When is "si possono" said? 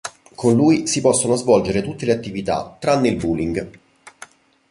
0.87-1.35